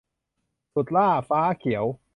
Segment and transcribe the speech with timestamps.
[0.73, 1.85] สุดหล้าฟ้าเขียว